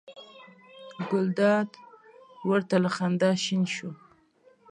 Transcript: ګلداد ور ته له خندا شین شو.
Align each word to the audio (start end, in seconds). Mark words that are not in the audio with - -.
ګلداد 1.09 1.69
ور 2.47 2.61
ته 2.69 2.75
له 2.83 2.89
خندا 2.95 3.31
شین 3.43 3.63
شو. 3.73 3.89